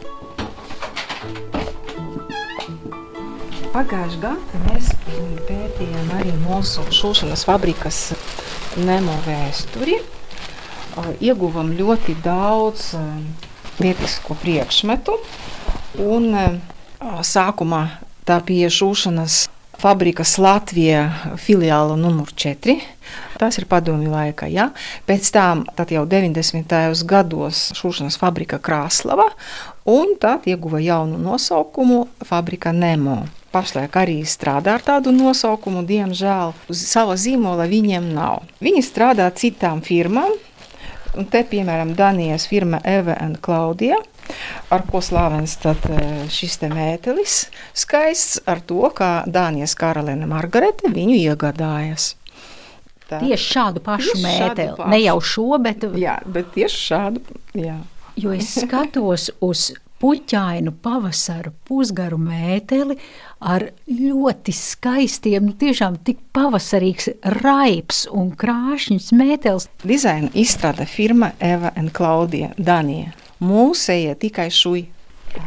Pagājušajā 3.74 4.22
gadā 4.22 4.38
mēs 4.68 4.94
pētījām 5.50 6.16
arī 6.22 6.38
mūsu 6.46 6.86
šūšanas 7.02 7.50
fabrikas 7.50 8.06
Nemo 8.78 9.18
vēsturi. 9.26 9.98
Ieguvām 11.18 11.74
ļoti 11.82 12.22
daudz 12.22 12.92
lietisko 13.82 14.38
priekšmetu 14.38 15.24
un 16.06 16.36
Sākumā 17.00 17.86
tā 18.28 18.42
bija 18.44 18.68
šūšanas 18.68 19.46
fabrikas 19.80 20.34
Latvijā 20.42 21.06
filiāla 21.40 21.96
numur 21.96 22.32
4. 22.36 22.76
Tas 23.40 23.56
ir 23.58 23.66
padomju 23.72 24.12
laikā. 24.12 24.50
Ja? 24.52 24.70
Pēc 25.08 25.32
tam 25.32 25.64
jau 25.80 26.04
90. 26.04 26.76
gados 27.08 27.70
šūšanas 27.80 28.20
fabrika 28.20 28.60
Krāslava, 28.60 29.30
un 29.88 30.18
tad 30.20 30.48
ieguva 30.52 30.82
jaunu 30.84 31.18
nosaukumu 31.24 32.08
Fabrika 32.28 32.76
Nemo. 32.76 33.24
pašlaik 33.50 33.96
arī 33.98 34.20
strādā 34.30 34.76
ar 34.78 34.84
tādu 34.86 35.10
nosaukumu, 35.16 35.82
diemžēl 35.82 36.54
uz 36.70 36.84
sava 36.86 37.16
zīmola 37.18 37.66
viņiem 37.66 38.12
nav. 38.14 38.44
Viņi 38.62 38.84
strādā 38.86 39.26
citām 39.34 39.82
firmām, 39.82 40.36
un 41.18 41.26
te, 41.26 41.42
piemēram, 41.42 41.96
Danijas 41.98 42.46
firma 42.46 42.78
Eve 42.86 43.18
un 43.18 43.34
Klaudija, 43.42 43.98
ar 44.70 44.86
ko 44.90 45.02
slavens 45.02 45.56
tad 45.62 45.84
šis 46.34 46.60
te 46.62 46.70
mētelis, 46.72 47.42
skaists 47.78 48.40
ar 48.50 48.62
to, 48.66 48.82
kā 48.96 49.12
Dānijas 49.28 49.76
karaliene 49.80 50.30
Margarete 50.30 50.92
viņu 50.94 51.18
iegādājas. 51.18 52.14
Tā. 53.10 53.24
Tieši 53.24 53.46
šādu 53.56 53.82
pašu 53.82 54.14
tieši 54.14 54.24
mēteli, 54.24 54.74
pašu. 54.78 54.90
ne 54.94 55.02
jau 55.02 55.20
šo, 55.26 55.52
bet... 55.66 55.86
Jā, 55.98 56.20
bet 56.30 56.52
tieši 56.54 56.82
šādu, 56.92 57.40
jā. 57.58 57.80
Jo 58.20 58.34
es 58.36 58.52
skatos 58.60 59.30
uz 59.46 59.70
puķainu 60.00 60.74
pavasaru 60.84 61.52
pusgaru 61.68 62.20
mēteli 62.22 62.96
ar 63.40 63.66
ļoti 63.88 64.54
skaistiem, 64.56 65.50
nu 65.50 65.56
tiešām 65.60 66.00
tik 66.08 66.22
pavasarīgs 66.36 67.10
raips 67.40 68.06
un 68.14 68.32
krāšņs 68.40 69.12
mētelis. 69.16 69.70
Dizaina 69.84 70.32
izstrāda 70.38 70.88
firma 70.88 71.34
Eva 71.40 71.74
un 71.80 71.90
Klaudija 71.96 72.54
Danija. 72.58 73.16
Mūsēja 73.40 74.18
tikai 74.20 74.50
šui. 74.52 74.88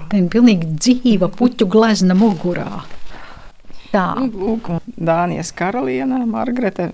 Tā 0.09 0.21
ir 0.21 0.29
pilnīgi 0.33 0.69
dzīva 0.79 1.29
puķu 1.35 1.67
glezna 1.71 2.17
mugurā. 2.17 2.85
Tā. 3.93 4.07
Lūk, 4.25 4.71
Dānijas 4.97 5.51
karaliene 5.53 6.23
Margarete 6.25 6.93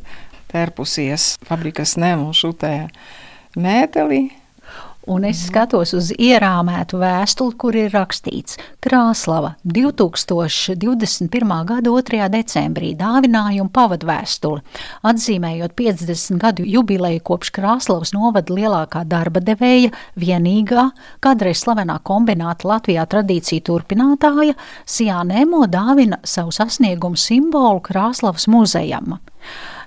tērpusies 0.51 1.37
fabrikas 1.47 1.95
nemu 2.01 2.33
šutē 2.35 2.89
mēteli 3.59 4.25
un 5.09 5.25
es 5.25 5.41
skatos 5.49 5.95
uz 5.97 6.11
ierāmētu 6.13 6.99
vēstuli, 7.01 7.57
kur 7.61 7.77
ir 7.77 7.91
rakstīts 7.95 8.59
Krāslava 8.85 9.55
2021. 9.65 11.55
gada 11.71 11.93
2. 11.95 12.21
decembrī 12.33 12.93
dāvinājuma 12.99 13.73
pavadvēstuli, 13.75 14.61
atzīmējot 15.09 15.75
50 15.79 16.43
gadu 16.43 16.67
jubileju 16.69 17.25
kopš 17.31 17.53
Krāslavas 17.57 18.13
novada 18.17 18.55
lielākā 18.55 19.05
darba 19.09 19.41
devēja, 19.45 19.95
vienīgā, 20.21 20.91
kādreiz 21.25 21.65
slavenā 21.65 21.99
kombināta 22.05 22.69
Latvijā 22.69 23.07
tradīciju 23.09 23.65
turpinātāja, 23.71 24.59
Sijānēmo 24.89 25.65
dāvina 25.73 26.21
savu 26.25 26.53
sasniegumu 26.55 27.17
simbolu 27.17 27.81
Krāslavas 27.89 28.49
muzejam. 28.53 29.17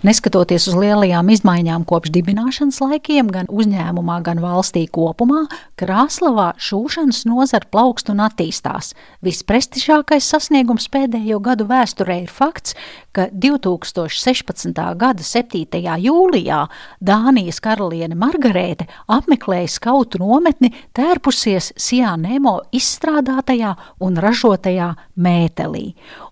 Neskatoties 0.02 0.64
uz 0.66 0.74
lielajām 0.82 1.28
izmaiņām 1.30 1.84
kopš 1.86 2.10
dibināšanas 2.16 2.80
laikiem, 2.82 3.28
gan 3.30 3.46
uzņēmumā, 3.54 4.16
gan 4.26 4.40
valstī 4.42 4.88
kopumā, 4.90 5.44
Krāslavā 5.78 6.48
šūšanas 6.58 7.20
nozara 7.30 7.70
plaukst 7.70 8.10
un 8.10 8.24
attīstās. 8.26 8.96
Visprestižākais 9.22 10.26
sasniegums 10.26 10.90
pēdējo 10.90 11.38
gadu 11.46 11.68
vēsturē 11.70 12.16
ir 12.24 12.34
fakts, 12.34 12.74
ka 13.14 13.28
2016. 13.30 14.82
gada 14.98 15.28
7. 15.28 15.86
jūlijā 16.08 16.64
Dānijas 16.98 17.62
karaliene 17.62 18.18
Margarēte 18.18 18.90
apmeklēja 19.06 19.70
skautu 19.70 20.24
nometni 20.24 20.74
tērpusies 20.98 21.76
Sijānēmo 21.78 22.58
izstrādātajā 22.74 23.76
un 24.02 24.18
ražotajā 24.18 24.96
mētelī 25.14 25.92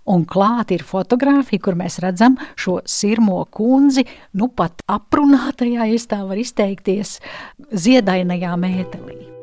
un 0.09 0.25
klāt 0.29 0.73
ir 0.75 0.85
fotografija, 0.85 1.63
kur 1.63 1.77
mēs 1.79 1.99
redzam 2.03 2.37
šo 2.59 2.79
sirmo 2.89 3.41
kundzi, 3.53 4.05
nu 4.39 4.49
pat 4.49 4.83
aprunātajā, 4.89 5.89
ja 5.89 6.05
tā 6.09 6.23
var 6.27 6.39
izteikties, 6.41 7.19
ziedainajā 7.69 8.55
mētelī. 8.59 9.38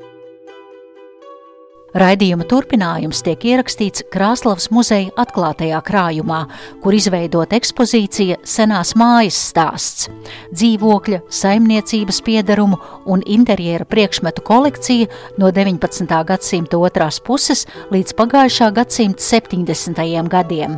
Raidījuma 1.97 2.45
turpinājums 2.45 3.23
tiek 3.25 3.45
ierakstīts 3.49 4.03
Krāslavas 4.13 4.67
muzeja 4.69 5.15
atklātajā 5.17 5.79
krājumā, 5.87 6.43
kur 6.83 6.93
izveidota 6.93 7.57
ekspozīcija 7.57 8.37
Senās 8.45 8.93
mājas 9.01 9.39
stāsts, 9.49 10.11
dzīvokļa, 10.53 11.23
saimniecības 11.33 12.21
piedarumu 12.27 12.77
un 13.09 13.25
interjera 13.25 13.89
priekšmetu 13.89 14.45
kolekcija 14.45 15.09
no 15.41 15.49
19. 15.49 16.13
gadsimta 16.29 16.83
otrās 16.85 17.23
puses 17.25 17.65
līdz 17.95 18.13
pagājušā 18.21 18.69
gadsimta 18.77 19.25
70. 19.25 20.29
gadiem. 20.37 20.77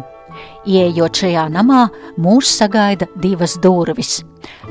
Ieejot 0.69 1.23
šajā 1.23 1.47
namā, 1.53 1.87
mūs 2.21 2.51
sagaida 2.59 3.09
divas 3.23 3.57
durvis. 3.63 4.19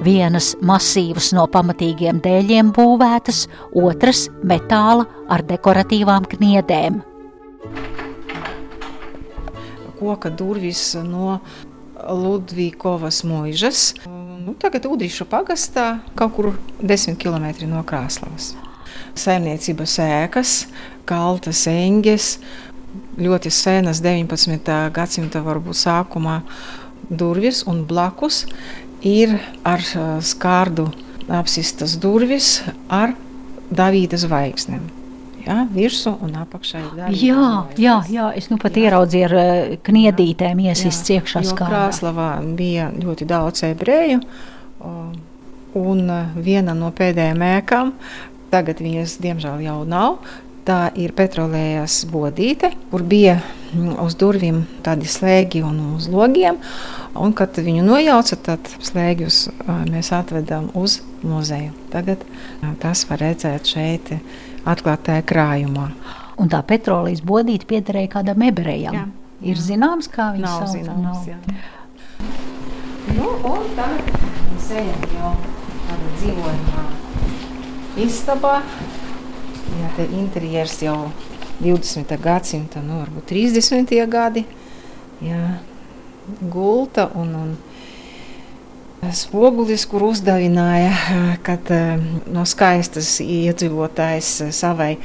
Vienas 0.06 0.52
masīvas 0.62 1.32
no 1.34 1.48
pamatīgiem 1.52 2.20
dēļiem 2.24 2.74
būvētas, 2.76 3.46
otras 3.76 4.28
metāla 4.44 5.08
ar 5.34 5.44
dekoratīvām 5.48 6.28
kniedēm. 6.34 7.02
Koka 9.98 10.30
durvis 10.30 10.92
no 11.02 11.40
Ludvīkovas 11.98 13.24
mūžas. 13.26 13.90
Nu, 14.08 14.54
tagad 14.56 14.86
Udrišu 14.88 15.26
pagastā 15.28 15.98
kaut 16.16 16.36
kur 16.38 16.52
10 16.80 17.18
km 17.20 17.50
no 17.72 17.82
Krāslavas. 17.84 18.54
Saimniecības 19.18 19.98
ēkas, 20.06 20.54
kaltas 21.10 21.66
enges, 21.72 22.38
ļoti 23.18 23.52
senas 23.54 24.02
19. 24.04 24.74
gadsimta 24.94 25.42
varbūt 25.46 25.80
sākumā 25.80 26.42
durvis 27.10 27.64
un 27.68 27.84
blakus 27.88 28.46
ir 29.06 29.38
ar 29.68 29.84
skārdu 30.26 30.90
apsistas 31.28 31.98
durvis 32.02 32.62
ar 32.90 33.16
Davīda 33.68 34.16
zvaigznēm. 34.16 34.86
Ja, 35.48 35.62
virsū 35.72 36.12
un 36.24 36.36
apakšā 36.40 36.80
ir 36.80 36.88
daļa. 36.96 37.18
Jā, 37.20 37.50
jā, 37.80 37.96
jā, 38.12 38.28
es 38.36 38.50
nu 38.52 38.58
pat 38.60 38.76
jā. 38.76 38.88
ieraudzīju 38.88 39.28
ar 39.28 39.36
kniedītēm 39.88 40.60
iesists 40.66 41.12
iekšā 41.16 41.44
skārdā. 41.48 41.68
Krāslavā 41.72 42.30
bija 42.56 42.90
ļoti 42.96 43.28
daudz 43.28 43.64
ebreju, 43.68 44.20
un 45.78 46.02
viena 46.44 46.76
no 46.76 46.92
pēdējām 46.96 47.46
ēkām, 47.48 47.94
tagad 48.52 48.84
viņas 48.84 49.18
diemžēl 49.24 49.64
jau 49.68 49.78
nav, 49.88 50.20
Tā 50.68 50.90
ir 51.00 51.14
petrolējas 51.16 52.02
bodīte, 52.12 52.74
kur 52.92 53.04
bija 53.08 53.38
mm, 53.40 53.94
uz 54.04 54.18
durvīm 54.20 54.66
tādi 54.84 55.08
slēgi 55.08 55.62
un 55.64 55.78
uz 55.96 56.10
logiem. 56.12 56.60
Un, 57.16 57.32
kad 57.38 57.56
viņu 57.56 57.86
nojauca, 57.88 58.36
tad 58.50 58.68
slēgjus 58.84 59.46
mēs 59.88 60.12
atvedām 60.16 60.68
uz 60.76 61.00
muzeju. 61.24 61.72
Tagad 61.94 62.26
tas 62.84 63.06
var 63.08 63.24
redzēt 63.24 63.72
šeit, 63.72 64.12
atklātajā 64.68 65.24
krājumā. 65.32 65.88
Un 66.38 66.52
tā 66.52 66.60
petrolējas 66.68 67.24
bodīte 67.26 67.66
piederēja 67.70 68.12
kādam 68.20 68.44
ebrejam. 68.50 69.00
Jā. 69.00 69.08
Ir 69.48 69.60
zināms, 69.62 70.12
kā 70.12 70.34
viņa 70.36 70.52
nav 71.00 71.16
sauc? 71.24 71.48
Nu, 73.16 73.32
un 73.48 73.68
tagad 73.78 74.14
mēs 74.52 74.70
ejam 74.82 75.04
jau 75.16 75.34
tādā 75.88 76.14
dzīvojumā 76.20 76.88
istabā. 78.04 78.56
Jā, 79.78 79.90
te 79.98 80.08
interjers 80.18 80.80
jau 80.82 80.98
20. 81.62 82.18
gadsimta, 82.22 82.82
nu, 82.86 83.02
varbūt 83.04 83.30
30. 83.30 83.94
gadi. 84.10 84.46
Jā, 85.22 85.58
gulta 86.54 87.08
un, 87.18 87.34
un 87.38 89.12
spogulis, 89.13 89.86
kur 89.90 90.08
uzdevināja, 90.10 90.92
kad 91.46 91.70
no 92.34 92.46
skaistas 92.50 93.18
iedzīvotājs 93.24 94.32
savai 94.56 94.96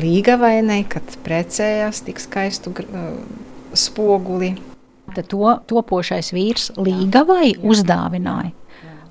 līgavainai, 0.00 0.82
kad 0.88 1.16
precējās 1.24 2.04
tik 2.06 2.22
skaistu 2.22 2.74
spoguli. 3.76 4.54
Tad 5.14 5.28
to 5.30 5.52
topošais 5.68 6.32
vīrs 6.34 6.70
līgavai 6.80 7.54
uzdāvināja. 7.60 8.54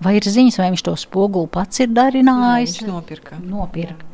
Vai 0.04 0.18
ir 0.20 0.28
ziņas, 0.28 0.58
vai 0.60 0.72
viņš 0.74 0.84
to 0.86 0.96
spoguli 1.00 1.50
pats 1.52 1.84
ir 1.84 1.94
darinājis? 1.96 2.80
Jā, 2.80 2.84
viņš 2.84 2.90
nopirka. 2.90 3.38
nopirka. 3.40 4.10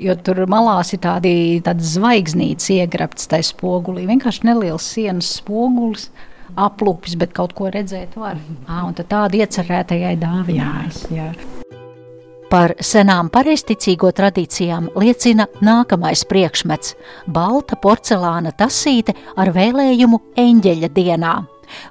Jo 0.00 0.14
tur 0.16 0.44
malās 0.48 0.92
ir 0.94 1.00
tādi, 1.04 1.32
tādas 1.64 1.94
zvaigznītes 1.96 2.70
iegrabtas 2.76 3.28
tajā 3.30 3.50
spogulī. 3.50 4.06
Vienkārši 4.08 4.46
neliels 4.48 4.86
sienas 4.94 5.30
spogulis, 5.40 6.08
aplūpis, 6.56 7.16
bet 7.20 7.34
kaut 7.36 7.54
ko 7.58 7.70
redzēt 7.72 8.16
var. 8.20 8.40
À, 8.66 8.84
un 8.86 8.96
tāda 8.96 9.42
iecerētajai 9.42 10.16
dāvinājās. 10.20 11.06
Jā, 11.10 11.30
jā. 11.32 11.56
Par 12.50 12.72
senām 12.82 13.28
pareizticīgo 13.30 14.08
tradīcijām 14.10 14.88
liecina 14.98 15.46
nākamais 15.62 16.24
priekšmets- 16.26 16.96
balta 17.36 17.76
porcelāna 17.78 18.50
tasīte 18.50 19.14
ar 19.36 19.52
vēlējumu 19.54 20.18
eņģeļa 20.34 20.90
dienā 20.90 21.34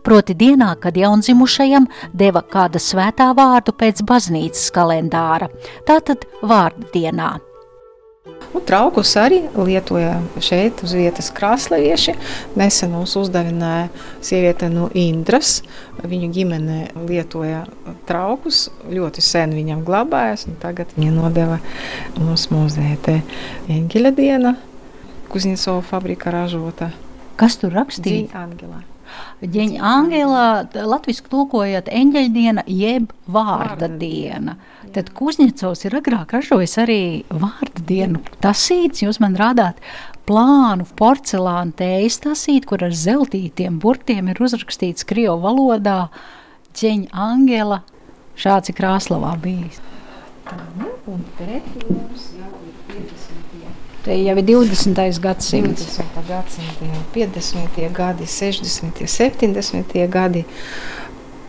proti 0.04 0.36
dienā, 0.38 0.74
kad 0.82 0.98
jaundzimušajam 0.98 1.90
deva 2.14 2.44
kāda 2.46 2.82
svētā 2.82 3.32
vārdu 3.38 3.76
pēc 3.76 4.04
baznīcas 4.08 4.72
kalendāra, 4.76 5.50
tātad 5.88 6.26
vārdu 6.42 6.90
dienā. 6.94 7.38
Un 8.50 8.64
traukus 8.66 9.12
arī 9.20 9.44
lietoja 9.54 10.16
šeit, 10.42 10.80
uz 10.86 10.96
vietas 10.98 11.28
krāslevieši. 11.36 12.16
Nesen 12.58 12.94
mums 12.96 13.14
uzdevināja 13.20 13.90
sieviete 14.26 14.72
no 14.74 14.88
Indras. 14.98 15.60
Viņu 16.02 16.32
ģimene 16.34 16.80
lietoja 17.10 17.66
traukus, 18.10 18.70
ļoti 18.90 19.22
sen 19.26 19.54
viņam 19.54 19.84
glabājas, 19.86 20.48
un 20.50 20.58
tagad 20.62 20.96
viņa 20.98 21.12
nodeva 21.14 21.60
mums 22.18 22.48
muzejā. 22.54 22.98
Te 23.06 23.20
Eņģeļa 23.70 24.16
diena, 24.18 24.56
Kuzņecova 25.30 25.84
fabrika 25.86 26.32
ražota 26.34 26.90
Kas 27.40 27.56
tur 27.56 27.72
rakstīts? 27.72 28.34
Dziņa 28.34 28.80
Ģeņa 29.40 29.80
Angela, 29.86 30.46
latviešu 30.74 31.30
tulkojot 31.32 31.88
eņģeļdiena, 31.88 32.66
jeb 32.68 33.14
vārda 33.28 33.80
Vārda 33.80 33.88
diena. 34.00 34.56
Tad 34.94 35.12
Kuzņecovs 35.16 35.86
ir 35.86 35.96
agrāk 36.00 36.34
ražojis 36.36 36.76
arī 36.82 37.02
vārda 37.30 37.84
dienu 37.88 38.22
tasītes. 38.44 39.04
Jūs 39.04 39.20
man 39.24 39.38
rādāt 39.40 39.80
plānu 40.28 40.88
porcelāna 41.00 41.76
tējas 41.80 42.20
tasīt, 42.26 42.68
kur 42.70 42.84
ar 42.84 42.96
zeltītiem 42.96 43.80
burtiem 43.80 44.32
ir 44.34 44.42
uzrakstīts 44.42 45.08
Krievu 45.08 45.38
valodā 45.46 46.10
Ģeņa 46.80 47.14
Angela. 47.14 47.84
Šāds 48.40 48.72
ir 48.72 48.80
Krāslavā 48.80 49.36
bijis. 49.44 49.80
Un 51.10 51.26
pētījums 51.38 52.30
jau 52.40 52.54
ir 52.66 52.76
50. 52.90 53.19
Te 54.10 54.16
jau 54.18 54.34
ir 54.42 54.42
20. 54.42 55.20
gadsimts. 55.22 55.84
20. 55.86 56.24
gadsimta, 56.26 56.86
jau 56.90 57.02
50. 57.14 57.76
gadi, 57.94 58.26
60. 58.26 59.04
70. 59.06 60.08
gadi, 60.10 60.42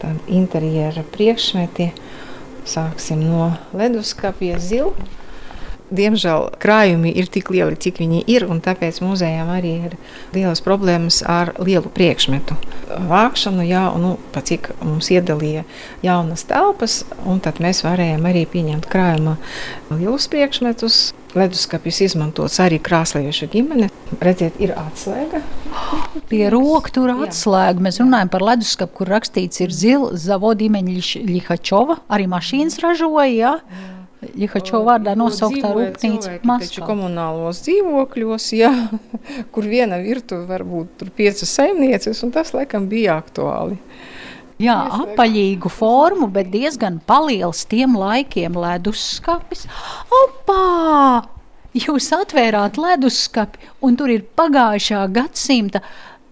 tādi 0.02 0.36
interjera 0.36 1.00
priekšmeti. 1.14 1.86
Sāksim 2.68 3.22
no 3.24 3.46
leduskapja 3.72 4.58
zila. 4.60 4.92
Diemžēl 5.90 6.52
krājumi 6.62 7.10
ir 7.18 7.26
tik 7.34 7.48
lieli, 7.50 7.74
cik 7.74 7.98
viņi 7.98 8.22
ir, 8.30 8.44
un 8.46 8.60
tāpēc 8.62 9.00
muzejām 9.02 9.48
arī 9.50 9.72
ir 9.88 9.96
lielas 10.34 10.62
problēmas 10.62 11.18
ar 11.26 11.50
lielu 11.58 11.90
priekšmetu 11.90 12.54
vākšanu. 13.10 13.64
Jā, 13.66 13.88
un, 13.94 14.04
nu, 14.06 14.12
pat 14.34 14.52
cik 14.52 14.70
mums 14.84 15.10
iedalīja 15.10 15.64
jaunas 16.06 16.46
telpas, 16.46 17.00
un 17.26 17.42
tad 17.42 17.58
mēs 17.62 17.82
varējām 17.86 18.28
arī 18.30 18.46
pieņemt 18.50 18.86
krājuma 18.90 19.38
lielus 19.90 20.30
priekšmetus. 20.30 21.00
Leduskapis 21.30 22.00
izmantots 22.02 22.56
arī 22.58 22.80
krāsliešu 22.82 23.46
ģimene. 23.52 23.86
Redziet, 24.18 24.56
ir 24.58 24.72
atslēga. 24.74 25.42
Pie 26.30 26.42
roka 26.50 26.90
tur 26.94 27.12
atslēga. 27.14 27.82
Mēs 27.86 28.00
runājam 28.02 28.32
par 28.32 28.42
leduskapu, 28.46 28.96
kur 28.98 29.12
rakstīts 29.14 29.62
ir 29.62 29.74
zila 29.74 30.10
zavodīmeņa 30.18 31.22
Lihačova. 31.30 32.00
Arī 32.10 32.26
mašīnas 32.30 32.80
ražoja, 32.82 33.30
jā. 33.30 33.54
Lihačova 34.20 34.94
vārdā 34.94 35.14
nosauktā 35.16 35.62
Dzīvoja 35.62 35.90
rūpnīca 35.90 36.34
Maskavā. 36.44 36.86
komunālos 36.90 37.62
dzīvokļos, 37.64 38.48
jā, 38.58 38.72
kur 39.54 39.68
viena 39.68 39.96
virtuve 40.02 40.44
var 40.50 40.64
būt 40.68 40.98
tur 41.00 41.12
piecas 41.16 41.48
saimnieces, 41.48 42.20
un 42.26 42.34
tas 42.34 42.52
laikam 42.56 42.88
bija 42.90 43.16
aktuāli. 43.20 43.80
Jā, 44.60 44.76
apaļīgu 44.92 45.70
formu, 45.72 46.28
bet 46.28 46.50
diezgan 46.52 46.98
liels 47.30 47.64
tiem 47.64 47.96
laikiem 47.96 48.58
leduskapis. 48.60 49.64
Opā! 50.12 51.24
Jūs 51.72 52.10
atvērāt 52.12 52.76
leduskapi, 52.76 53.70
un 53.86 53.96
tur 53.96 54.10
ir 54.12 54.26
pagājušā 54.36 55.06
gadsimta 55.14 55.80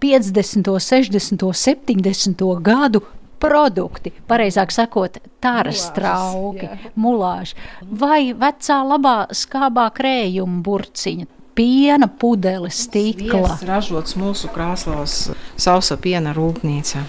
50, 0.03 0.67
60, 0.77 1.47
70 1.63 2.43
gadu 2.61 3.01
produkti, 3.39 4.11
pareizāk 4.29 4.73
sakot, 4.75 5.19
tāras 5.43 5.79
Mulāžas, 5.79 5.95
trauki, 5.95 6.67
jā. 6.67 6.93
mulāži 6.99 7.55
vai 7.81 8.21
vecā 8.37 8.79
labā 8.85 9.17
skābā 9.35 9.87
krējuma 9.95 10.61
burciņa, 10.65 11.27
piena 11.59 12.07
pudeles, 12.07 12.83
stikla. 12.85 13.55
Tas 13.55 13.65
ražots 13.67 14.15
mūsu 14.19 14.51
krāslos 14.53 15.29
sausa 15.59 15.97
piena 15.99 16.33
rūpnīcā. 16.35 17.03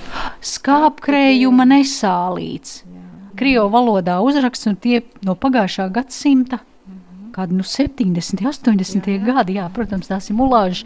skāpkrējuma 0.55 1.69
nesālīts. 1.71 2.81
Krievu 3.41 3.71
valodā 3.73 4.19
uzraksts 4.21 4.69
un 4.69 4.75
tie 4.77 5.01
no 5.25 5.37
pagājušā 5.39 5.87
gadsimta. 5.95 6.61
Kādi 7.31 7.55
nu 7.57 7.65
70, 7.65 8.43
80 8.43 9.07
gadi, 9.23 9.55
jā, 9.61 9.69
protams, 9.73 10.11
tās 10.11 10.27
ir 10.29 10.37
mulāžas. 10.37 10.83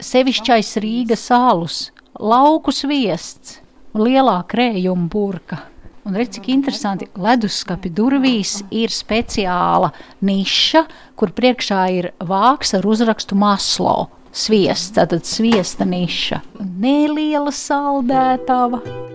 Sevišķais 0.00 0.70
Rīgas 0.80 1.26
alus, 1.34 1.90
lauku 2.14 2.72
sviests 2.72 3.58
lielā 3.94 4.40
krējuma 4.50 5.08
burka. 5.10 5.64
Un 6.08 6.16
redz, 6.16 6.38
cik 6.38 6.48
interesanti, 6.54 7.10
leduskapi 7.20 7.90
durvīs 7.92 8.62
ir 8.72 8.92
speciāla 8.94 9.92
niša, 10.24 10.86
kur 11.14 11.34
priekšā 11.36 11.82
ir 11.98 12.10
vāks 12.24 12.72
ar 12.78 12.88
uzrakstu 12.88 13.36
maslo. 13.38 14.08
Sviests, 14.32 14.94
tātad 14.96 15.26
sviesta 15.28 15.84
niša. 15.84 16.40
Neliela 16.62 17.52
saldētava. 17.52 19.09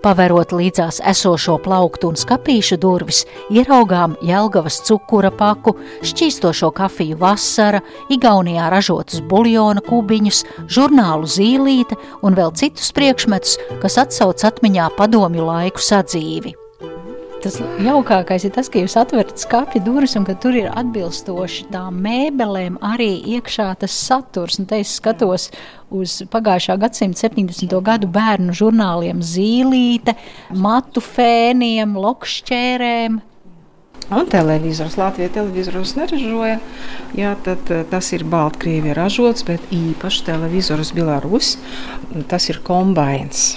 Paverot 0.00 0.54
līdzās 0.56 1.02
esošo 1.04 1.58
plauktu 1.60 2.08
un 2.08 2.16
skāpīšu 2.16 2.78
durvis, 2.80 3.26
ieraugām 3.52 4.14
Jelgavas 4.24 4.78
cukura 4.86 5.28
paku, 5.28 5.74
šķīstošo 6.00 6.70
kafiju 6.78 7.18
vasara, 7.20 7.82
Igaunijā 8.08 8.70
ražotus 8.72 9.20
buļļona 9.28 9.84
kubiņus, 9.84 10.40
žurnālu 10.72 11.28
zīlīte 11.28 12.00
un 12.24 12.38
vēl 12.38 12.56
citus 12.56 12.94
priekšmetus, 12.96 13.58
kas 13.84 14.00
atsauc 14.06 14.40
atmiņā 14.48 14.88
padomju 14.96 15.44
laiku 15.52 15.84
sadzīvi. 15.84 16.56
Tas 17.40 17.54
jaukākais 17.80 18.44
ir 18.44 18.52
tas, 18.52 18.68
ka 18.68 18.82
jūs 18.82 18.98
atverat 19.00 19.30
skāpja 19.40 19.80
durvis 19.80 20.12
un 20.18 20.26
ka 20.28 20.34
tur 20.36 20.58
ir 20.60 20.66
atbilstoši 20.76 21.70
tām 21.72 21.96
mēbelēm 22.04 22.76
arī 22.84 23.14
iekšā 23.36 23.70
tas 23.80 23.94
saturs. 23.96 24.58
Un 24.60 24.68
te 24.68 24.82
es 24.82 24.92
skatos 24.98 25.48
uz 25.88 26.18
pagājušā 26.28 26.76
gadsimta 26.82 27.30
70. 27.30 27.72
gadu 27.86 28.10
bērnu 28.12 28.52
žurnāliem 28.60 29.24
zīlīte, 29.24 30.18
matu 30.52 31.00
fēniem, 31.00 31.96
lokšķērēm. 32.04 33.20
Un 34.10 34.26
televizors, 34.26 34.98
Latvijas 35.00 35.32
televizors 35.38 35.96
neražoja. 35.96 36.58
Jā, 37.16 37.32
tad 37.46 37.68
eh, 37.70 37.84
tas 37.88 38.08
ir 38.12 38.24
Baltkrievija 38.28 38.96
ražots, 38.98 39.44
bet 39.46 39.72
īpaši 39.72 40.24
televizors 40.26 40.90
Belarus. 40.96 41.54
Tas 42.28 42.50
ir 42.50 42.60
kombains. 42.66 43.54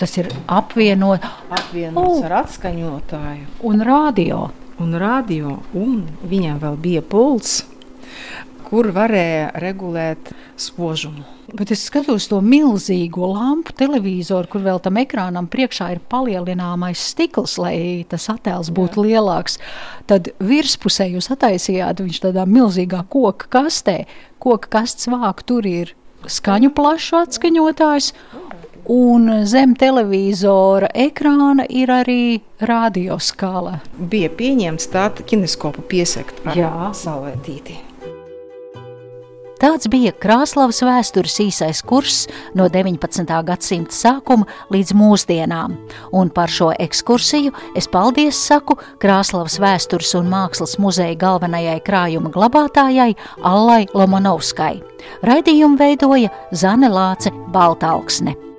Tas 0.00 0.16
ir 0.16 0.30
apvienot 0.48 1.24
Apvienots 1.52 2.22
O! 2.22 2.24
ar 2.24 2.38
atskaņotāju 2.44 3.66
un 3.68 3.82
radio. 3.84 4.46
un 4.80 4.94
radio, 4.96 5.58
un 5.76 6.06
viņam 6.24 6.60
vēl 6.62 6.78
bija 6.80 7.02
pults, 7.04 7.58
kur 8.70 8.88
varēja 8.96 9.50
regulēt 9.60 10.30
spožumu. 10.56 11.26
Bet 11.52 11.72
es 11.74 11.82
skatos 11.88 12.28
to 12.30 12.38
milzīgo 12.40 13.26
lampu 13.34 13.74
televizoru, 13.76 14.46
kur 14.48 14.62
vēl 14.62 14.78
tam 14.80 14.96
ekrānam 15.02 15.48
priekšā 15.50 15.88
ir 15.96 16.00
palielināmais 16.08 17.02
stikls, 17.10 17.58
lai 17.58 18.06
tas 18.08 18.28
attēls 18.30 18.70
būtu 18.72 19.02
Jā. 19.02 19.18
lielāks. 19.18 19.58
Tad 20.06 20.30
virspusē 20.38 21.10
jūs 21.10 21.28
attaisījāt 21.34 22.00
viņš 22.06 22.22
tādā 22.28 22.46
milzīgā 22.46 23.02
koka 23.10 23.50
kastē. 23.50 24.04
Koka 24.38 24.70
kasts 24.78 25.10
vāk 25.10 25.42
tur 25.44 25.66
ir 25.66 25.92
skaņu 26.24 26.70
plašs 26.72 27.12
atskaņotājs. 27.24 28.14
Un 28.88 29.28
zem 29.46 29.74
televizora 29.78 30.88
ekrāna 30.94 31.66
ir 31.68 31.92
arī 31.92 32.40
radioskala. 32.64 33.80
Bija 33.98 34.30
pieņemts 34.32 34.90
tādu 34.92 35.26
kineskopu 35.28 35.84
piesakt 35.90 36.40
ar 36.46 36.58
Jā. 36.58 36.72
salvētīti. 36.96 37.90
Tāds 39.60 39.90
bija 39.92 40.14
Krāslavas 40.16 40.78
vēstures 40.80 41.34
īsais 41.44 41.82
kurs 41.84 42.22
no 42.56 42.70
19. 42.72 43.28
gadsimta 43.44 43.92
sākuma 43.92 44.48
līdz 44.72 44.94
mūsdienām. 44.96 45.74
Un 46.16 46.32
par 46.32 46.48
šo 46.48 46.70
ekskursiju 46.72 47.52
es 47.76 47.90
paldies 47.92 48.40
saku 48.40 48.78
Krāslavas 49.04 49.58
vēstures 49.60 50.16
un 50.16 50.32
mākslas 50.32 50.78
muzeja 50.80 51.18
galvenajai 51.20 51.76
krājuma 51.84 52.32
glabātājai 52.32 53.12
Allai 53.44 53.84
Lomanovskai. 53.92 54.78
Raidījumu 55.28 55.76
veidoja 55.76 56.32
Zane 56.56 56.88
Lāce 56.88 57.34
Baltalksne. 57.52 58.49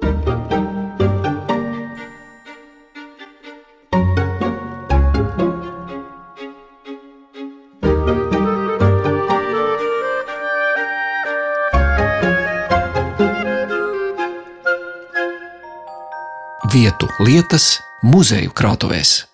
Lietas 17.21 17.81
muzeju 18.01 18.49
krātuvēs. 18.57 19.30